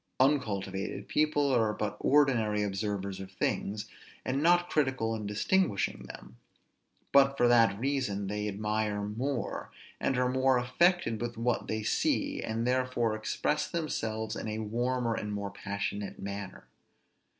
Uncultivated 0.19 1.07
people 1.07 1.49
are 1.51 1.73
but 1.73 1.95
ordinary 1.99 2.63
observers 2.63 3.19
of 3.19 3.31
things, 3.31 3.85
and 4.25 4.41
not 4.41 4.67
critical 4.67 5.13
in 5.13 5.27
distinguishing 5.27 6.07
them; 6.07 6.37
but, 7.11 7.37
for 7.37 7.47
that 7.47 7.77
reason 7.79 8.25
they 8.25 8.47
admire 8.47 9.03
more, 9.03 9.69
and 9.99 10.17
are 10.17 10.27
more 10.27 10.57
affected 10.57 11.21
with 11.21 11.37
what 11.37 11.67
they 11.67 11.83
see, 11.83 12.41
and 12.41 12.65
therefore 12.65 13.13
express 13.13 13.69
themselves 13.69 14.35
in 14.35 14.47
a 14.47 14.57
warmer 14.57 15.13
and 15.13 15.33
more 15.33 15.51
passionate 15.51 16.17
manner. 16.17 16.65